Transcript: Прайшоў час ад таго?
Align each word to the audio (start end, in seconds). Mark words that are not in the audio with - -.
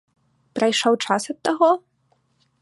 Прайшоў 0.59 0.93
час 1.09 1.23
ад 1.35 1.39
таго? 1.49 1.71